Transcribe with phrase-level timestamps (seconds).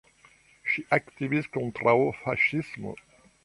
[0.71, 2.99] Ŝi aktivis kontraŭ faŝismo.